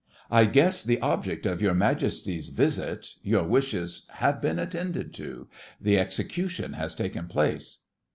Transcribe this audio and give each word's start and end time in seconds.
I 0.31 0.45
guess 0.45 0.81
the 0.83 0.99
object 0.99 1.45
of 1.45 1.61
your 1.61 1.75
Majesty's 1.75 2.49
visit—your 2.49 3.43
wishes 3.43 4.07
have 4.13 4.41
been 4.41 4.57
attended 4.57 5.13
to. 5.13 5.47
The 5.79 5.99
execution 5.99 6.73
has 6.73 6.95
taken 6.95 7.27
place. 7.27 7.83